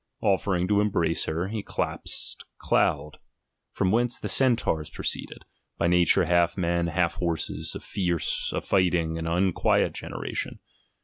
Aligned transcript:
Offering 0.23 0.67
to 0.69 0.81
embrace 0.81 1.25
her, 1.25 1.49
he 1.49 1.61
clasped 1.61 2.41
a 2.41 2.45
cloud; 2.57 3.19
from 3.71 3.91
whence 3.91 4.17
the 4.17 4.29
Centaurs 4.29 4.89
proceeded, 4.89 5.45
by 5.77 5.85
nature 5.85 6.25
half 6.25 6.57
men, 6.57 6.87
half 6.87 7.17
horses, 7.17 7.75
a 7.75 7.79
fierce, 7.79 8.51
a 8.51 8.61
fighting, 8.61 9.19
and 9.19 9.27
unquiet 9.27 9.93
generation. 9.93 10.57